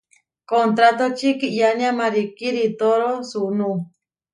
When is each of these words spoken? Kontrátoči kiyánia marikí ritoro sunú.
Kontrátoči 0.51 1.29
kiyánia 1.39 1.91
marikí 1.99 2.47
ritoro 2.57 3.09
sunú. 3.29 3.71